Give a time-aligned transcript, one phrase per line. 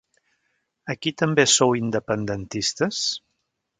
[0.93, 3.03] Aquí també sou independentistes?